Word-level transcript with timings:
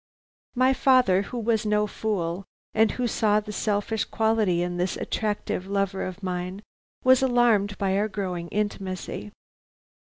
"My 0.55 0.73
father, 0.73 1.21
who 1.21 1.37
was 1.37 1.63
no 1.63 1.85
fool, 1.85 2.43
and 2.73 2.89
who 2.93 3.05
saw 3.05 3.39
the 3.39 3.51
selfish 3.51 4.03
quality 4.03 4.63
in 4.63 4.77
this 4.77 4.97
attractive 4.97 5.67
lover 5.67 6.01
of 6.01 6.23
mine, 6.23 6.63
was 7.03 7.21
alarmed 7.21 7.77
by 7.77 7.95
our 7.95 8.07
growing 8.07 8.47
intimacy. 8.47 9.31